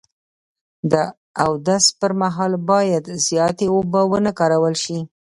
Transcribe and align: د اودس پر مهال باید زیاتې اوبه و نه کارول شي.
د 0.91 0.93
اودس 1.43 1.85
پر 1.99 2.11
مهال 2.21 2.53
باید 2.69 3.03
زیاتې 3.27 3.65
اوبه 3.75 4.01
و 4.09 4.11
نه 4.25 4.31
کارول 4.39 4.75
شي. 4.83 4.99